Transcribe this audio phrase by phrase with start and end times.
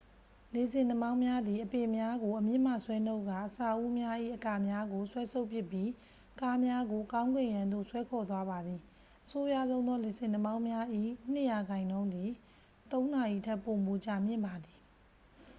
[0.53, 5.89] လေဆင်နှာမောင်းများသည် အပင်များကို အမြစ်မှဆွဲနှုတ်ကာ အဆောက်အဦများ၏ အကာများကို ဆွဲဆုတ်ပစ်ပြီး
[6.41, 8.79] ကားများကို ကောင်းကင်ယံသို့ ဆွဲခေါ်သွားပါသည်
[9.25, 10.85] အဆိုးရွားဆုံးသောလေဆင်နှာမောင်းများ၏
[11.31, 12.29] နှစ်ရာခိုင်နှုန်းသည်
[12.91, 14.79] သုံးနာရီထက်ပိုမိုကြာမြင့်ပါသည်